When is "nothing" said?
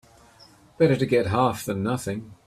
1.83-2.33